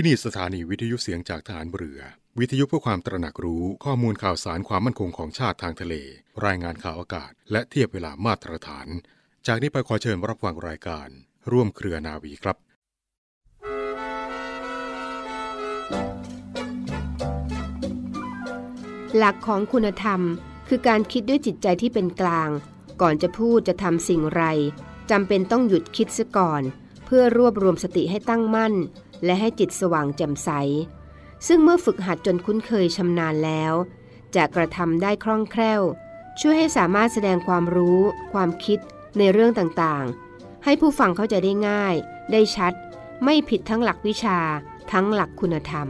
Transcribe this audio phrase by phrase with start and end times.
[0.00, 2.00] ที่นี่สถานีวิทยุเสียงจากฐานเรือ
[2.38, 5.94] วิทยุเพื่อความตระหนักรู้ข้อมูลข่าวสารความมั่นคงของชาติทางทะเล
[6.46, 8.86] รายงานข่าวอากาศ และเทียบเวลามาตรฐาน
[9.46, 11.08] จากนี้ไปขอเชิญรับฟังรายการ
[11.50, 12.56] ร่วมเครือนาวีครับ
[19.16, 20.20] หลักของคุณธรรม
[20.68, 22.50] คือการคิดด้วยจิตใจที่เป็นกลาง
[23.00, 24.42] ก่อนจะพูดจะทำสิ่งไร
[25.10, 26.62] จำเป็นต้องหยุดคิดซะก่อน
[27.04, 28.74] เพื่อรวบรวมสติให้ตั้งมั่น
[29.24, 30.50] และให้จิตสว่างแจ่มใส
[31.46, 33.72] ซึ่งเมื่อฝึกหัดจนคุ้นเคยชำนาญแล้ว
[34.36, 35.82] จะกระทำได้คล่องแคล่ว
[36.40, 38.00] ช่วยให้สามารถแสดงความรู้
[38.32, 38.78] ความคิด
[39.18, 41.94] ในเรื่องต่างๆ ให้ผู้ฟังเข้าใจได้ง่าย
[42.32, 42.72] ได้ชัด
[43.24, 44.38] ไม่ผิดทั้งหลักวิชา
[44.92, 45.88] ทั้งหลักคุณธรรม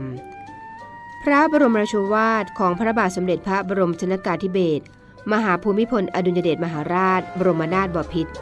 [1.22, 4.84] พระบรมราชวาทของพระบาทสมเด็จพระบรมชนกาธิเบศร
[5.32, 8.32] มหาภูมิพลอดุลยเดชมหาราช บรมนาถบพิตร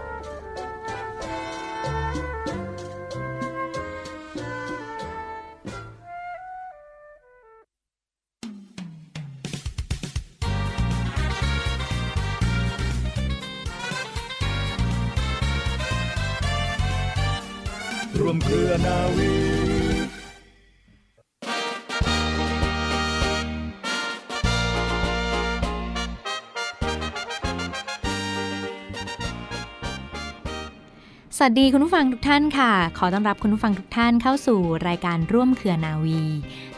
[31.48, 36.22] วัสดีคุณผู้ฟังทุกท่านค่ะ ขอต้อนรับคุณผู้ฟังทุกท่านเข้าสู่รายการร่วมเครือนาวี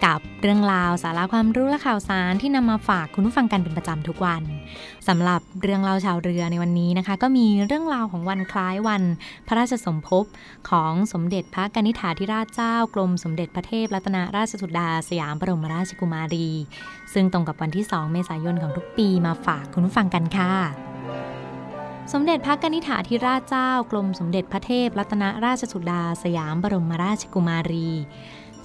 [0.05, 4.42] กับเรื่องราวสาระความรู้และข่าวสารที่นำมาฝากคุณผู้ฟังกันเป็นประจำทุกวัน
[5.08, 9.02] สำหรับเรื่องราวชาวเรือในวันนี้นะคะ ก็มีเรื่องราวของวันคล้ายวัน
[9.46, 10.24] พระราชสมภพ
[10.70, 16.48] ของสมเด็จพระกนิษฐาธิราชเจ้ากรมสมเด็จพระเทพรัตนราชสุดาสยามบรมราชกุมารี
[17.12, 20.88] ซึ่งตรงกับวันที่ 2 เมษายนของทุกปีมาฝากคุณผู้ฟังกันค่ะ
[22.12, 27.91] สมเด็จพระกนิษฐาธิราชเจ้ากรมสมเด็จพระเทพรัตนราชสุดาสยามบรมราชกุมารี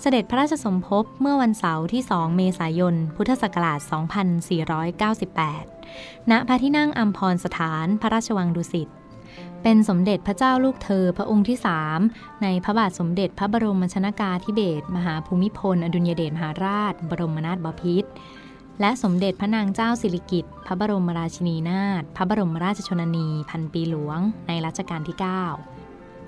[0.01, 3.79] เสด็จพระราชสมภพเมื่อวันเสาร์ที่ 2 เมษายน พุทธศักราช
[5.49, 8.89] 2498 ณ พระที่นั่งอัมพรสถานพระราชวังดุสิต
[9.63, 11.57] เป็นสมเด็จพระเจ้าลูกเธอพระองค์ที่
[11.99, 18.09] 3ในพระบาทสมเด็จพระบรมชนากาธิเบศรมหาภูมิพล อดุลยเดชมหาราช บรมนาถบพิตร
[18.81, 25.23] และสมเด็จพระนางเจ้าสิริกิติ์พระบรมราชินีนาถพระบรมราชชนนี พันปีหลวง ในรัชกาลที่ 9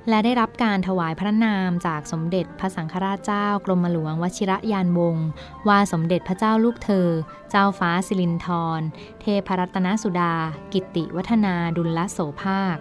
[0.09, 5.27] และได้รับการถวายพระนามจากสมเด็จพระสังฆราชเจ้ากรมหลวงวชิระยานวงศ์
[5.67, 7.09] ว่าสมเด็จพระเจ้าลูกเธอ
[7.49, 8.47] เจ้าฟ้าสิรินธ
[8.79, 8.81] ร
[9.21, 10.35] เทพรัตนสุดา
[10.73, 12.77] กิติวัฒนาดุลละโสภาค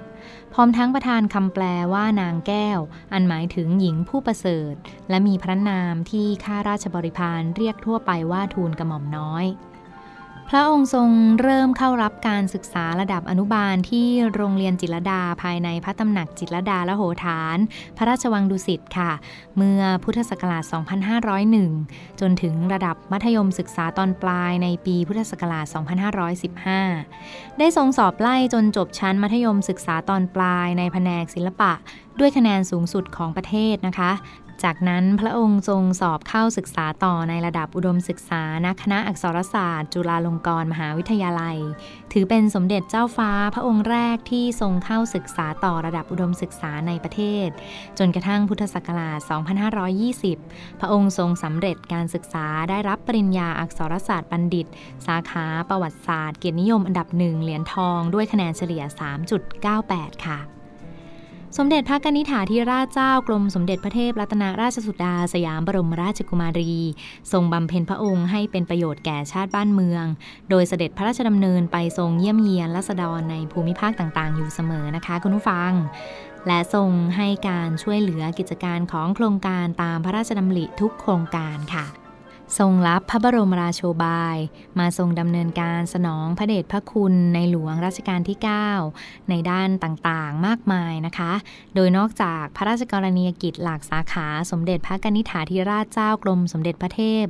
[0.56, 2.80] พร้อมทั้งประธานคำแปลว่านางแก้ว
[3.12, 4.74] อันหมายถึงหญิงผู้ประเสริฐ
[5.10, 9.44] และมีพระนามที่ข้าราชบริพารเรียกทั่วไปว่าทูลกระหม่อมน้อย
[10.50, 11.08] พระองค์ทรง
[11.42, 17.56] เริ่มเข้ารับการศึกษาระดับอนุบาลที่โรงเรียนจิตรดาภายในพระตำหนักจิตรดาและโหฐาน
[17.96, 19.10] พระราชวังดุสิตค่ะ
[19.56, 20.64] เมื่อพุทธศักราช
[21.42, 25.66] 2501 จนถึงระดับมัธยมศึกษาตอนปลายในปีพุทธศักราช
[26.82, 31.72] 2515 ได้ทรงสอบไล่จนจบชั้นมัธยมศึกษาตอนปลายในแผนกศิลปะ
[32.20, 34.10] ด้วยคะแนนสูงสุดของประเทศนะคะ
[34.64, 41.56] จากนั้นพระองค์ทรงสอบเข้าศึกษาต่อในระดับอุดมศึกษาณคณะอักษรศาสตร์ จุฬาลงกรณ์มหาวิทยาลัย
[42.12, 47.48] ถือเป็นสมเด็จเจ้าฟ้าพระองค์แรกที่ทรงเข้าศึกษาต่อระดับอุดมศึกษาในประเทศ
[47.98, 49.18] จนกระทั่งพุทธศักราช
[50.00, 54.66] 2520 พระองค์ทรงสำเร็จการศึกษาได้รับปริญญาอักษรศาสตร์บัณฑิต
[55.06, 58.82] สาขาประวัติศาสตร์เกียรตินิยมอันดับหนึ่งเหรียญทองด้วยคะแนนเฉลี่ย
[59.54, 60.38] 3.98 ค่ะ
[61.58, 66.74] สมเด็จพระกนิษฐาธิราชเจ้ากรมสมเด็จพระเทพรัตนราชสุดาสยามบรมราชกุมารี
[67.32, 70.04] ทรงบำเพ็ญพระองค์ให้เป็นประโยชน์แก่ชาติบ้านเมือง
[70.50, 75.72] โดยเสด็จพระราชดำเนินไปทรงเยี่ยมเยียนรัษฎรในภูมิภาคต่างๆ อยู่เสมอนะคะคุณผู้ฟัง
[76.46, 82.03] และทรงให้การช่วยเหลือกิจการของโครงการตามพระราชดำริทุกโครงการค่ะ
[82.58, 84.36] ทรงรับพระบรมราโชบาย
[84.78, 88.38] มาทรงดำเนินการสนองพระเดชพระคุณในหลวงรัชกาลที่
[88.82, 91.32] 9 ในด้านต่างๆมากมายนะคะ
[91.74, 97.24] โดยนอกจากพระราชกรณียกิจหลากสาขาสมเด็จพระกนิษฐาธิราชเจ้ากรมสมเด็จพระเทพ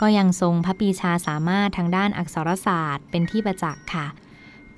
[0.00, 4.06] ก็ยังทรงพระปีชาสามารถทางด้านอักษรศาสตร์ เป็นที่ประจักษ์ค่ะ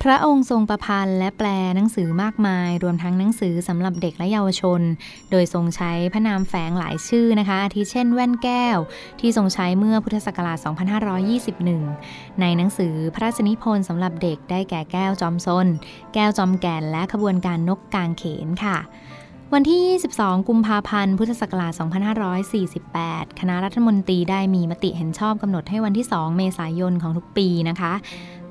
[0.03, 4.81] พระองค์ทรงประพันธ์และแปลหนังสือมากมาย รวมทั้งหนังสือสำหรับเด็กและเยาวชน
[5.31, 8.77] โดยทรงใช้พระนามแฝงหลายชื่อนะคะอาทิเช่นแว่นแก้ว
[9.19, 10.57] ที่ทรงใช้เมื่อพุทธศักราช
[11.53, 15.67] 2521 ในหนังสือพระราชนิพนธ์สำหรับเด็กได้แก่แก้วจอมซน
[16.13, 18.79] แก้วจอมแก่น และขบวนการนกกางเขนค่ะ
[19.53, 19.81] วันที่
[20.19, 21.71] 22 กุมภาพันธ์ พุทธศักราช
[22.55, 27.93] 2548 คณะรัฐมนตรีได้มีมติเห็นชอบกำหนดให้วันที่ 2 เมษายนของทุกปีนะคะ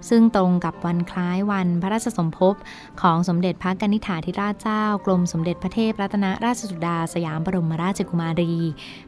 [0.08, 2.54] ซึ่งตรงกับวันคล้ายวันพระราชสมภพ
[3.02, 8.54] ของสมเด็จพระกนิษฐาธิราชเจ้า กรมสมเด็จพระเทพรัตนราชสุดาสยามบรมราชกุมารี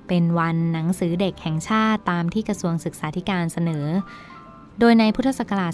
[0.09, 3.87] เป็นวันหนังสือเด็กแห่งชาติตามที่กระทรวงศึกษาธิการเสนอ
[4.81, 5.73] โดยในพุทธศักราช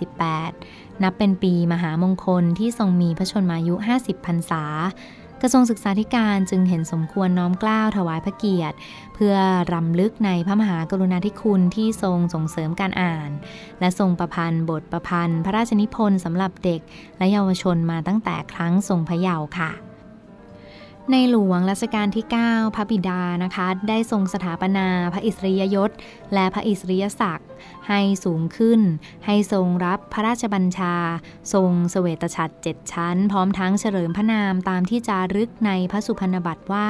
[0.00, 4.64] 2548 นับเป็นปีมหามงคลที่ทรงมีพระชนมายุ 50 พรรษา
[5.44, 8.76] กระทรวงศึกษาธิการจึงเห็นสมควรน้อมกล้าวถวายพระเกียรติ
[9.14, 9.34] เพื่อ
[9.72, 13.30] รำลึกในพระมหากรุณาธิคุณที่ทรงส่งเสริมการอ่าน
[13.80, 16.80] และทรงประพันธ์บทประพันธ์ พระราชนิพนธ์สำหรับเด็ก
[17.18, 19.70] และเยาวชนมาตั้งแต่ครั้งทรงพระเยาว์ค่ะ
[21.10, 25.90] ในหลวงรัชกาลที่ 9 พระบิดานะคะ ได้ทรงสถาปนาพระอิสริยยศ
[26.34, 27.48] และพระอิสริยศักดิ์
[27.88, 28.80] ให้สูงขึ้น
[29.26, 30.94] ให้ทรงรับพระราชบัญชา
[31.52, 36.88] ทรงสเสวตฉัตรเจ็ดชั้น พร้อมทั้งเฉลิมพระนามตามที่จารึกในพระสุพรรณบัตรว่า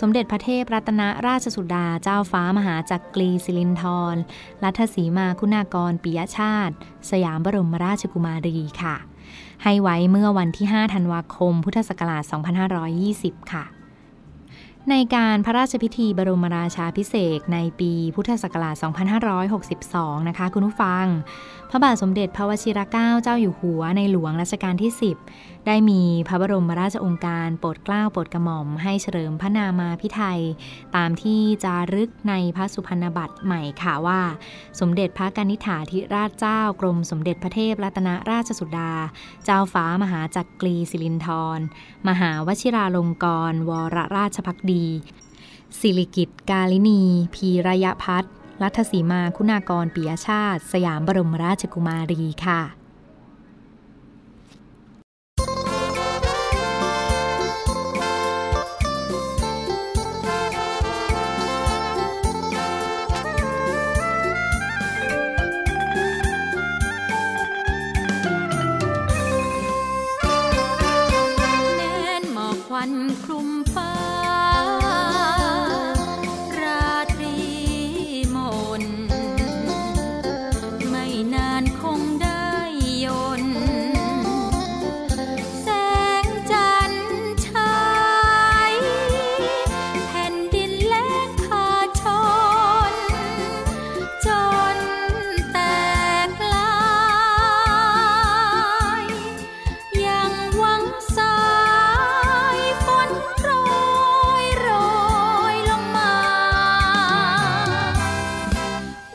[0.00, 3.84] สมเด็จพระเทพรัตนราชสุดาเจ้าฟ้ามหาจักกรีสิลินท
[4.14, 4.16] ร
[4.64, 6.74] รัฐสีมาคุณากรปิยชาติ
[7.10, 8.96] สยามบรมราชกุมารีค่ะ
[9.66, 12.22] ให้ไว้เมื่อวันที่ 5 ธันวาคม พุทธศักราช
[12.88, 13.64] 2520 ค่ะ
[14.90, 18.74] ในการพระราชพิธีบรมราชาพิเศษในปีพุทธศักราช
[19.52, 21.06] 2562 นะคะ คุณผู้ฟัง
[21.70, 24.92] พระบาทสมเด็จพระวชิรเกล้าเจ้าอยู่หัวในหลวงรัชกาลที่
[25.26, 30.40] 10 ได้มีพระบรมราชองค์การโปรดเกล้าโปรดกระหม่อม ให้เฉลิมพระนามาพิไทย
[30.96, 34.20] ตามที่จารึกในพระสุพรรณบัตรใหม่ค่ะว่า
[34.80, 38.92] สมเด็จพระกนิษฐาธิราชเจ้ากรมสมเด็จพระเทพรัตนราชสุดา
[39.44, 41.28] เจ้าฟ้ามหาจักกรีสิรินท
[41.58, 41.60] ร
[42.08, 44.86] มหาวชิราลงกรณวรราชพักดี
[45.80, 47.02] สิริกิตกาลินี
[47.34, 48.24] พีระยะพัฒ
[48.62, 52.83] รัฐสีมาคุณากรปิยชาติ สยามบรมราชกุมารีค่ะ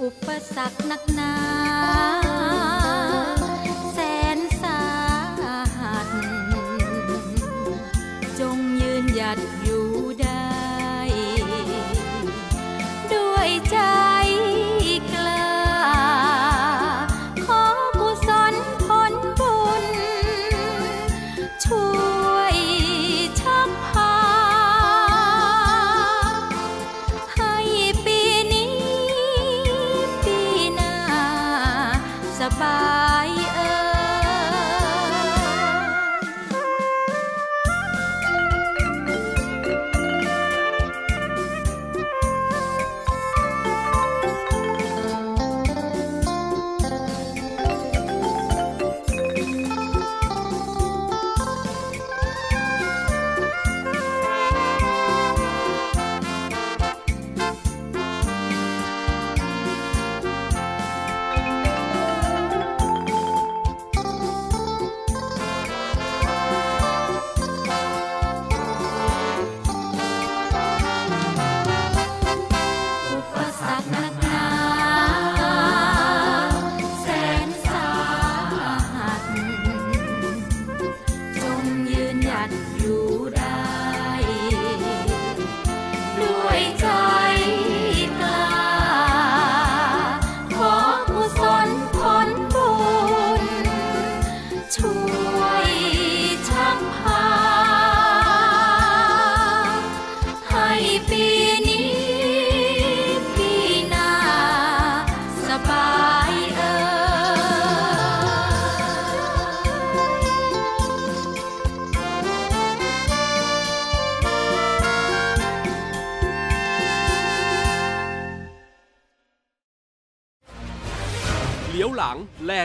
[0.10, 2.29] ឧបសគ្គណាស់ណា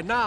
[0.07, 0.25] หน้า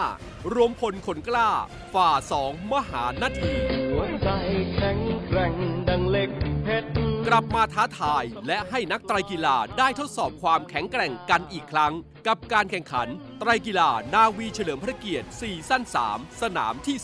[0.54, 1.50] รวมพลคนกล้า
[1.94, 3.54] ฝ่าสองมหานาที
[3.90, 4.28] หัวใจ
[4.74, 5.54] แข็งแกร่ง
[5.88, 6.30] ดังเล็ก
[6.64, 6.88] เพชร
[7.26, 11.92] กลับมาท้าทายและให้นักไตรกีฬาได้ทดสอบความแข็งแกร่งกันอีกครั้ง
[12.26, 13.08] กับการแข่งขัน
[13.40, 15.82] ไตรกีฬานาวีเฉลิมพระเกียรติซีซั่น
[16.12, 16.96] 3 สนามที่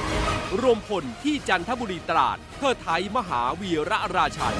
[0.00, 4.56] 2 รวมพลที่จันทบุรีตราดเทิดไทยมหาวีระราชัน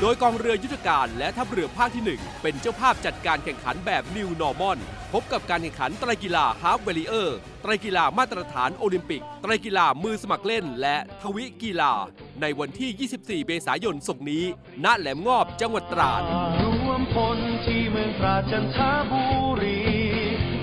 [0.00, 4.78] โดยกองเรือยุทธการและทัพเรือภาคที่ 1 เป็นเจ้าภาพจัดการแข่งขันแบบ New Normal
[5.12, 11.92] พบกับการแข่งขันไตรกีฬา half warrior ไตรกีฬามาตรฐานโอลิมปิก ไตรกีฬามือสมัครเล่น และทวิกีฬา
[12.40, 14.44] ในวันที่ 24 เมษายนศกนี้
[14.84, 16.22] ณแหลมงอบจังหวัดตราด
[16.62, 18.78] รวมพลที่เมืองตราดจันท
[19.10, 19.24] บุ
[19.62, 19.80] รี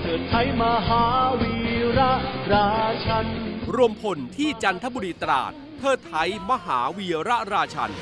[0.00, 1.02] เถิดไทยมหา
[1.40, 1.54] วี
[1.98, 2.12] ระ
[2.52, 2.68] รา
[3.06, 3.26] ชัน
[3.74, 7.92] รวมพลที่จันทบุรีตราดเทิดไทยมหาวีระราชัน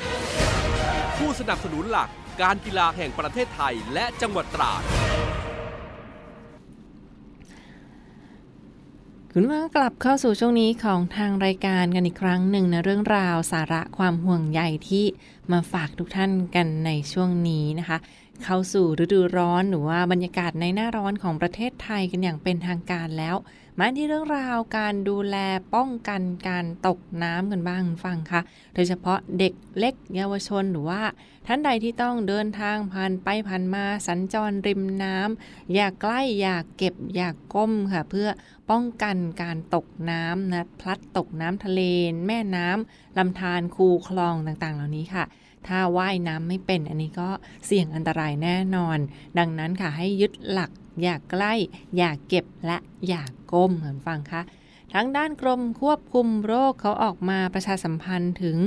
[1.23, 2.09] ผู้สนับสนุนหลัก
[2.41, 4.81] การกีฬาแห่งประเทศไทยและจังหวัดตราด
[9.31, 15.05] คุณว่ากลับเข้าสู่ช่วงนี้ของทางรายการกันอีกครั้งหนึ่งนะเรื่องราวสาระความห่วงใยที่
[15.51, 17.97] มาฝากทุกท่านกันในช่วงนี้นะคะ
[18.43, 23.35] เข้าสู่ฤดูร้อนหรือว่าบรรยากาศในหน้าร้อนของประเทศไทยกันอย่างเป็นทางการแล้ว
[23.79, 25.37] มาที่เรื่องราวการดูแล
[25.75, 28.41] ป้องกันการตกน้ำกันบ้างฟังคะ
[28.73, 31.03] โดยเฉพาะเด็กเล็กเยาวชนหรือว่า
[31.47, 38.29] ท่านใดที่ต้องเดินทางผ่านไปผ่านมาสัญจรริมน้ำอย่าใกล้อย่าเก็บอย่าก้มค่ะ เพื่อ
[38.69, 41.81] ป้องกันการตกน้ำนะพลัดตกน้ำทะเล
[42.27, 45.23] แม่น้ำลำธารคูคลองต่างๆ เหล่านี้ค่ะ
[45.67, 47.29] ถ้าว่ายน้ำไม่เป็นอันนี้ก็
[47.65, 48.97] เสี่ยงอันตรายแน่นอน
[49.37, 51.53] ดังนั้นค่ะให้ยึดหลัก อย่าใกล้
[51.97, 52.77] อย่าเก็บและ
[53.07, 54.41] อย่าก้มเหมือนฟังคะ
[54.93, 58.57] ทางด้านกรมควบคุมโรคเขาออกมาประชาสัมพันธ์ถึง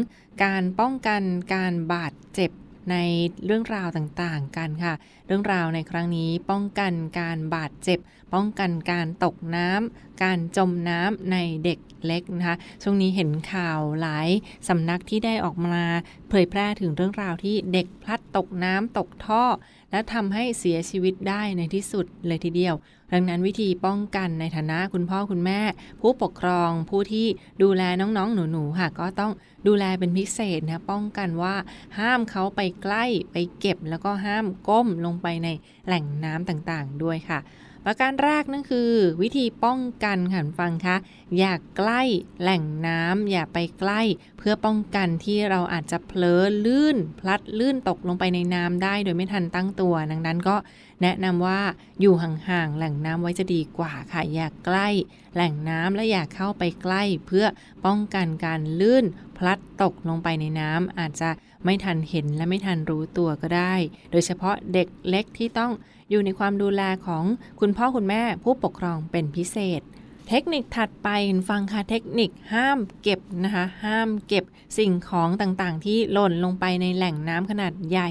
[0.45, 1.23] การป้องกัน
[1.55, 2.51] การบาดเจ็บ
[2.91, 2.97] ใน
[3.45, 4.95] เรื่องราวต่างๆกันค่ะ
[5.27, 7.99] เรื่องราวในครั้งนี้ป้องกันการบาดเจ็บ
[8.35, 14.29] ป้องกันการตกน้ำการจมน้ำในเด็กเล็กนะคะช่วงนี้เห็นข่าวหลาย
[14.69, 15.85] สำนักที่ได้ออกมา
[16.29, 19.45] เผยแพร่ถึงเรื่องราวที่เด็กพลัดตกน้ำตกท่อ
[19.91, 22.75] และทำให้เสียชีวิตได้ในที่สุดเลยทีเดียว
[23.13, 25.61] ดังนั้นวิธีป้องกันในฐานะคุณพ่อคุณแม่
[26.01, 27.27] ผู้ปกครองผู้ที่
[27.63, 29.33] ดูแลน้องๆ หนูๆค่ะ ก็ต้อง
[29.67, 31.55] ดูแลเป็นพิเศษนะป้องกันว่า
[31.99, 35.49] ห้ามเขาไปใกล้ไปเก็บ แล้วก็ห้ามก้มลงไปใน
[35.87, 37.39] แหล่งน้ำต่างๆ ด้วยค่ะ
[37.89, 38.91] ประการแรกนั่นคือ
[39.23, 40.97] วิธีป้องกันค่ะฟังคะ
[41.39, 42.03] อย่าใกล้
[42.41, 44.01] แหล่งน้ำอย่าไปใกล้
[44.39, 50.57] เพื่อป้องกันที่เราอาจจะเผลอลื่น พลัดลื่นตกลงไปในน้ำได้โดยไม่ทันตั้งตัว ดังนั้นก็
[51.03, 51.61] แนะนำว่า
[52.01, 54.89] อยู่ห่างๆแหล่งน้ำไว้จะดีกว่าค่ะ อย่าใกล้
[55.35, 57.47] แหล่งน้ำและอย่าเข้าไปใกล้ เพื่อ
[57.87, 59.05] ป้องกันการลื่น
[59.37, 61.31] พลัดตกลงไปในน้ำอาจจะ
[61.67, 63.75] ไม่ทันเห็นและไม่ทันรู้ตัวก็ได้
[64.11, 65.73] โดยเฉพาะเด็กเล็กที่ต้อง
[66.11, 67.25] อยู่ในความดูแลของ
[67.61, 69.81] คุณพ่อคุณแม่ผู้ปกครองเป็นพิเศษ
[70.29, 71.09] เทคนิคถัดไป
[71.51, 74.45] ฟังค่ะเทคนิคห้ามเก็บนะคะ ห้ามเก็บ
[74.79, 78.11] สิ่งของต่างๆ ที่หล่นลงไปในแหล่งน้ำขนาดใหญ่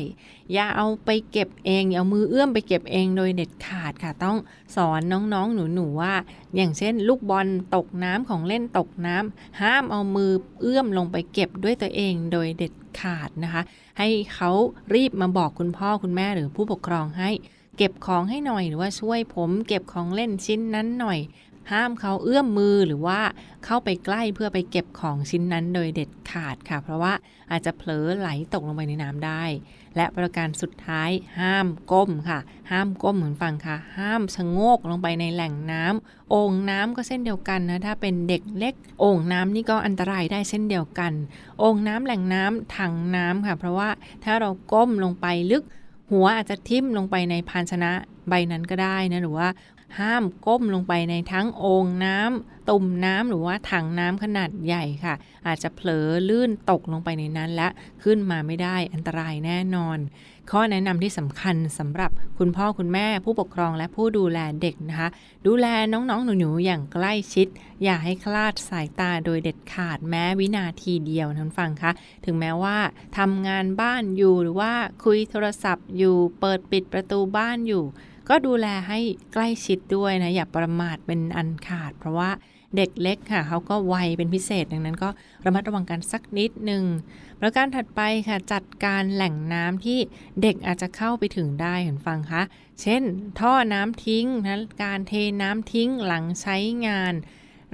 [0.53, 4.37] อย่าเอาไปเก็บเอง อย่าเอามือเอื้อมไปเก็บเองโดยเด็ดขาดค่ะ ต้อง
[4.75, 6.13] สอนน้องๆหนูๆว่า
[6.55, 10.31] อย่างเช่น ลูกบอลตกน้ำของเล่นตกน้ำห้ามเอามือ
[10.61, 13.61] เอื้อมลงไปเก็บด้วยตัวเองโดยเด็ดขาดนะคะ
[13.99, 14.51] ให้เขา
[14.95, 17.31] รีบมาบอกคุณพ่อคุณแม่หรือผู้ปกครองให้
[17.79, 21.19] เก็บของให้หน่อยหรือว่าช่วยผมเก็บของเล่นชิ้นนั้นหน่อย
[21.71, 23.19] ห้ามเขาเอื้อมมือหรือว่า
[23.65, 27.13] เข้าไปใกล้เพื่อไปเก็บของชิ้นนั้นโดยเด็ดขาดค่ะ เพราะว่า
[27.51, 29.43] อาจจะเผลอไหลตกลงไปในน้ำได้
[29.95, 32.39] และประการสุดท้ายห้ามก้มค่ะ
[32.71, 41.13] ห้ามก้มเหมือนฟังค่ะ ห้ามชะโงกลงไปในแหล่งน้ำโอ่งน้ำก็เช่นเดียวกันนะถ้าเป็นเด็กเล็กโอ่งน้ำนี่ก็อันตรายได้เช่นเดียวกัน
[41.59, 43.89] โอ่งน้ำแหล่งน้ำถังน้ำค่ะ เพราะว่า
[44.23, 45.63] ถ้าเราก้มลงไปลึก
[46.11, 47.91] หัวอาจจะทิ่มลงไปในภาชนะ
[48.29, 49.47] ใบนั้นก็ได้นะหรือว่า
[49.99, 55.15] ห้ามก้มลงไปในทั้งโอ่งน้ำตุ่มน้ำหรือว่าถังน้ำขนาดใหญ่ค่ะ
[55.47, 57.67] อาจจะเผลอลื่นตกลงไปในนั้นและ
[58.03, 59.97] ขึ้นมาไม่ได้อันตรายแน่นอน
[60.51, 65.09] ข้อแนะนำที่สำคัญสำหรับคุณพ่อคุณแม่ผู้ปกครองและผู้ดูแลเด็กนะคะ
[65.45, 67.47] ดูแลน้องๆหนูๆอย่างใกล้ชิด
[67.83, 71.91] อย่าให้คลาดสายตาโดยเด็ดขาดแม้วินาทีเดียวท่านฟังคะ
[72.25, 72.77] ถึงแม้ว่า
[73.17, 74.73] ทำงานบ้านอยู่หรือว่า
[75.03, 77.83] คุยโทรศัพท์อยู่เปิดปิดประตูบ้านอยู่
[78.29, 78.99] ก็ดูแลให้
[79.33, 82.31] ใกล้ชิดด้วยนะ อย่าประมาทเป็นอันขาด เพราะว่า
[82.75, 85.09] เด็กเล็กค่ะเขาก็ไวเป็นพิเศษดังนั้นก็
[85.45, 86.83] ระมัดระวังกันสักนิดหนึ่ง
[87.41, 89.99] ประการถัดไปค่ะจัดการแหล่งน้ำที่
[90.41, 92.41] เด็กอาจจะเข้าไปถึงได้เห็นฟังคะ
[92.81, 93.03] เช่น
[93.39, 97.13] ท่อน้ำทิ้งนะการเทน้ำทิ้งหลังใช้งาน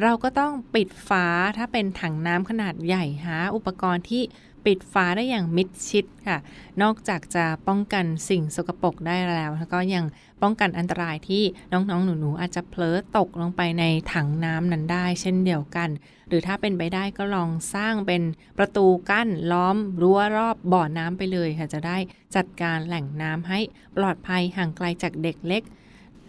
[0.02, 1.28] เราก็ต้องปิดฝา
[1.58, 4.24] ถ้าเป็นถังน้ำขนาดใหญ่หาอุปกรณ์ที่
[4.66, 6.38] ปิดฝาได้อย่างมิดชิดค่ะ
[6.82, 10.06] นอกจากจะป้องกันสิ่งสกปรกได้แล้ว แล้วก็ยัง
[10.42, 15.90] ป้องกันอันตรายที่น้องๆ หนูๆ อาจจะเผลอตกลงไปในถังน้ำนั้นได้ เช่นเดียวกัน
[16.28, 18.24] หรือถ้าเป็นไปได้ก็ลองสร้างเป็น
[18.58, 21.98] ประตูกั้นล้อมรั้วรอบบ่อน้ำไปเลยค่ะ จะได้
[22.36, 23.60] จัดการแหล่งน้ำให้
[23.98, 25.64] ปลอดภัยห่างไกลจากเด็กเล็ก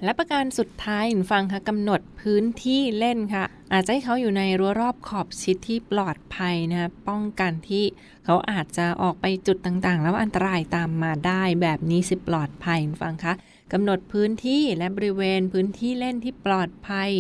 [0.05, 7.85] และประการสุดท้ายฟังค่ะกำหนดพื้นที่เล่นค่ะ อาจจะให้เขาอยู่ในรั้วรอบขอบชิดที่ปลอดภัยนะป้องกันที่
[8.25, 13.33] เขาอาจจะออกไปจุดต่างๆ แล้วอันตรายตามมาได้แบบนี้สิปลอดภัยฟังคะ
[13.73, 17.11] กำหนดพื้นที่และบริเวณพื้นที่เล่นที่ปลอดภัย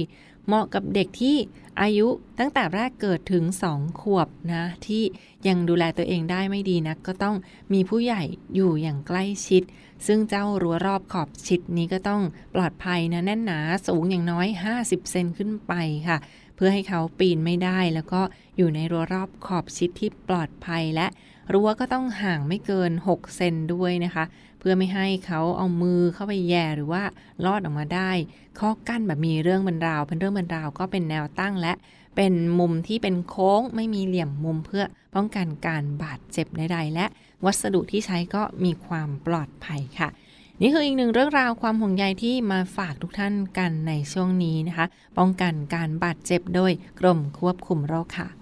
[0.46, 1.36] เหมาะกับเด็กที่
[1.80, 2.08] อายุ
[2.38, 3.44] ตั้งแต่แรกเกิดถึง
[3.74, 5.02] 2 ขวบนะ ที่
[5.48, 7.36] ยังดูแลตัวเองได้ไม่ดีนะก็ต้อง
[7.72, 8.22] มีผู้ใหญ่
[8.54, 9.62] อยู่อย่างใกล้ชิด
[10.06, 12.22] ซึ่งเจ้ารั้วรอบขอบชิดนี้ก็ต้อง
[12.54, 14.46] ปลอดภัยนะแน่นหนาสูงอย่างน้อย
[14.80, 15.72] 50 เซนขึ้นไป
[16.08, 16.18] ค่ะ
[16.56, 18.20] เพื่อให้เขาปีนไม่ได้แล้วก็
[18.56, 21.06] อยู่ในรั้วรอบขอบชิดที่ปลอดภัยและ
[21.52, 24.24] รั้วก็ต้องห่างไม่เกิน 6 เซนด้วยนะคะ
[24.62, 27.02] เพื่อไม่ให้เขาเอามือเข้าไปแย่หรือว่า
[27.44, 28.10] ลอดออกมาได้
[28.58, 31.72] ข้อกั้นแบบมีเรื่องบรรราว เป็นเรื่องบรรราวก็เป็นแนวตั้งและ
[32.16, 37.06] เป็นมุมที่เป็นโค้งไม่มีเหลี่ยมมุมเพื่อป้องกันการบาดเจ็บใดๆและ
[37.44, 40.08] วัสดุที่ใช้ก็มีความปลอดภัยค่ะ
[40.60, 44.86] นี่คืออีกหนึ่งเรื่องราวความห่วงใยที่มาฝากทุกท่านกันในช่วงนี้นะคะ
[45.18, 48.41] ป้องกันการบาดเจ็บโดยกรมควบคุมโรคค่ะ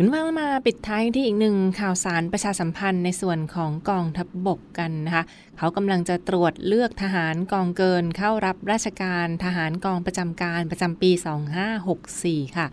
[0.00, 5.24] คุณฟังมาปิดท้ายที่อีกหนึ่งข่าวสารประชาสัมพันธ์ในส่วนของกองทัพบบกกันนะคะ
[5.58, 11.10] เขากำลังจะตรวจเลือกทหารกองเกินเข้ารับราชการทหารกองประจำการประจำปี
[11.84, 12.66] 2564 ค่ะ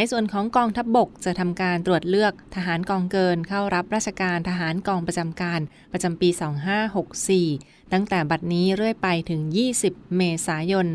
[0.00, 5.60] ในส่วนของกองทัพบบกจะทำการตรวจเลือกทหารกองเกินเข้ารับราชการทหารกองประจำการ
[5.92, 6.28] ประจำปี
[6.90, 9.40] 2564 ตั้งแต่บัดนี้เรื่อยไปถึง
[9.80, 10.86] 20 เมษายน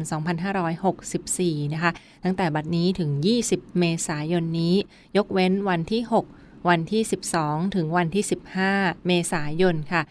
[1.18, 1.92] 2564 นะคะ
[2.24, 3.12] ตั้งแต่บัดนี้ถึง
[3.46, 4.76] 20 เมษายนนี้
[5.18, 7.02] ยกเว้นวันที่ 6 วันที่
[7.40, 8.24] 12 ถึงวันที่
[8.66, 10.02] 15 เมษายนค่ะ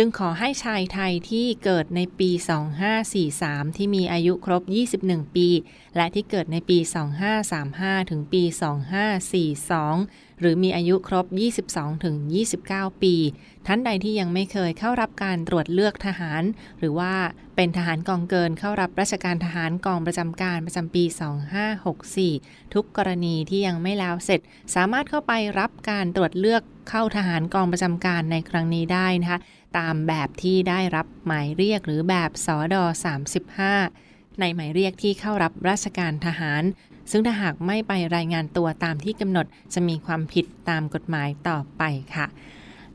[0.00, 2.30] จึงขอให้ชายไทยที่เกิดในปี
[3.02, 4.62] 2543 ที่มีอายุครบ
[5.00, 5.48] 21 ปี
[5.96, 6.78] และที่เกิดในปี
[7.44, 8.42] 2535 ถึงปี
[9.22, 11.26] 2542 หรือมีอายุครบ
[11.66, 12.16] 22 ถึง
[12.58, 13.14] 29 ปี
[13.66, 16.42] ท่านใดที่ยังไม่เคยเข้ารับการตรวจเลือกทหาร
[16.78, 17.12] หรือว่า
[17.56, 21.04] เป็นทหารกองเกินเข้ารับราชการทหารกองประจำการประจำปี
[22.28, 24.40] 2564 ทุกกรณีที่ยังไม่แล้วเสร็จ
[24.74, 29.40] สามารถเข้าไปรับการตรวจเลือกเข้าทหารกองประจำการในครั้งนี้ได้นะคะ
[29.76, 32.84] ตามแบบที่ได้รับหมายเรียกหรือแบบสอดอ
[33.62, 36.62] 35 ในหมายเรียกที่เข้ารับราชการทหาร
[37.10, 41.82] ซึ่งถ้าหากไม่ไปรายงานตัวตามที่กำหนดจะมีความผิดตามกฎหมายต่อไป
[42.14, 42.26] ค่ะ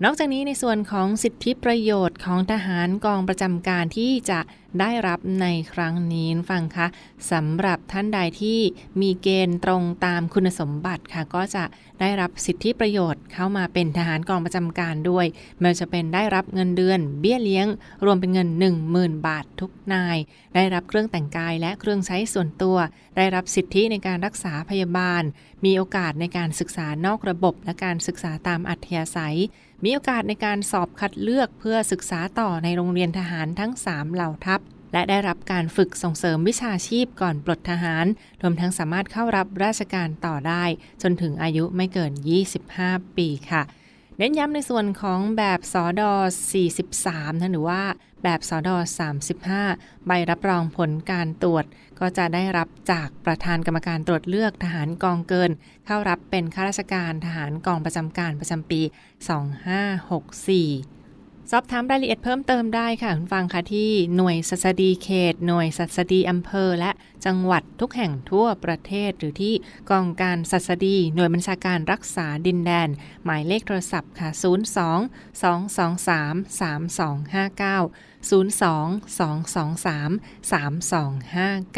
[0.05, 4.39] นอกจากนี้ในส่วนของสิทธิประโยชน์ของทหารกองประจำการที่จะ
[4.79, 6.87] ได้รับในครั้งนี้ฟังคะ
[7.31, 8.59] สำหรับท่านใดที่
[9.01, 11.63] มีเกณฑ์ตรงตามคุณสมบัติค่ะ ก็จะ
[11.99, 15.25] ได้รับสิทธิประโยชน์เข้ามาเป็นทหารกองประจำการด้วย
[15.59, 17.67] ไม่ว่าจะเป็นได้รับเงินเดือน เบี้ยเลี้ยง
[18.05, 18.49] รวมเป็นเงิน
[18.87, 20.17] 10,000 บาททุกนาย
[20.55, 22.77] ได้รับเครื่องแต่งกายและเครื่องใช้ส่วนตัว
[23.17, 25.23] ได้รับสิทธิในการรักษาพยาบาล
[25.65, 29.37] มีโอกาสในการศึกษานอกระบบและการศึกษาตามอัธยาศัย
[29.83, 34.59] มีโอกาสในการสอบคัดเลือกเพื่อศึกษาต่อในโรงเรียนทหารทั้ง 3 เหล่าทัพ
[34.93, 38.05] และได้รับการฝึกส่งเสริมวิชาชีพก่อนปลดทหาร
[38.41, 40.63] รวมทั้งสามารถเข้ารับราชการต่อได้
[41.01, 42.11] จนถึงอายุไม่เกิน
[42.63, 43.63] 25 ปีค่ะ
[44.17, 46.13] เน้นย้ำในส่วนของแบบสอดอ
[46.75, 47.81] 43นะหรือว่า
[48.23, 48.75] แบบสอดอ
[49.41, 51.65] 35 ใบรับรองผลการตรวจ
[51.99, 55.51] ก็จะได้รับจากประธานกรรมการตรวจเลือกทหารกองเกิน
[55.85, 58.91] เข้ารับเป็นข้าราชการทหารกองประจำการประจำปี 2564
[61.51, 66.91] สอบถามรายละเอียดเพิ่มเติมได้ค่ะคุณฟังค่ะที่หน่วยสัสดีเขต หน่วยสัสดีอำเภอ และ
[67.25, 69.53] จังหวัดทุกแห่งทั่วประเทศ หรือที่
[69.91, 72.89] กองการสัสดี หน่วยบัญชาการรักษาดินแดน
[73.23, 74.43] หมายเลขโทรศัพท์ค่ะ 02
[75.43, 77.91] 223 3259
[78.29, 78.63] 02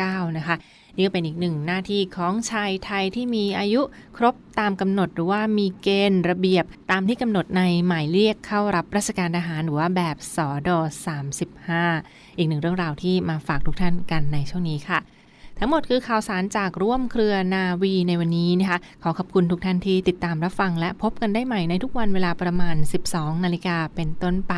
[0.06, 0.58] 223 3259 นะคะ
[0.96, 3.82] นี่ก็เป็นอีกหนึ่งหน้าที่ของชายไทยที่มีอายุ
[4.18, 10.80] ครบตามกำหนดหรือว่ามีเกณฑ์ระเบียบ ตามที่กำหนดในหมายเรียกเข้ารับราชการทหารหรือว่าแบบสอดอ
[11.60, 15.00] 35 อีกหนึ่งเรื่องราวที่มาฝากทุกท่านกันในช่วงนี้ค่ะ
[15.60, 22.76] ทั้งหมดคือข่าวสารจากร่วมเครือนาวีในวันนี้นะคะ ขอขอบคุณทุกท่านที่ติดตามรับฟังและพบกันได้ใหม่ในทุกวันเวลาประมาณ
[23.10, 24.54] 12 นาฬิกาเป็นต้นไป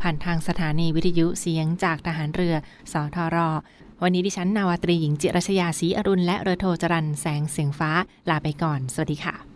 [0.00, 2.54] ผ่านทางสถานีวิทยุเสียงจากทหารเรือ
[2.92, 3.36] สทร
[4.04, 7.90] วันนี้ดิฉันนาวาตรีหญิงจิรชยาศรีอรุณและเรือโทจรันแสงเสียงฟ้า
[8.30, 9.51] ลาไปก่อน สวัสดีค่ะ